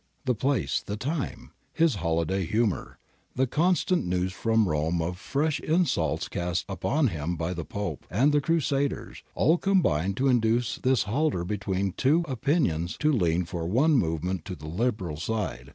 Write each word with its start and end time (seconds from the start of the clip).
^ 0.23 0.25
The 0.25 0.33
place, 0.33 0.81
the 0.81 0.97
time, 0.97 1.51
his 1.71 1.97
holiday 2.01 2.43
humour, 2.47 2.97
the 3.35 3.45
constant 3.45 4.03
news 4.03 4.33
from 4.33 4.67
Rome 4.67 4.99
of 4.99 5.19
fresh 5.19 5.59
insults 5.59 6.27
cast 6.27 6.65
upon 6.67 7.09
him 7.09 7.35
by 7.35 7.53
the 7.53 7.63
Pope 7.63 8.07
and 8.09 8.31
the 8.31 8.41
* 8.41 8.41
cru 8.41 8.61
saders,' 8.61 9.21
all 9.35 9.59
combined 9.59 10.17
to 10.17 10.27
induce 10.27 10.77
this 10.77 11.03
halter 11.03 11.43
between 11.45 11.91
two 11.91 12.25
opinions 12.27 12.97
to 12.97 13.11
lean 13.11 13.45
for 13.45 13.67
one 13.67 13.95
moment 13.95 14.43
to 14.45 14.55
the 14.55 14.67
Liberal 14.67 15.17
side. 15.17 15.69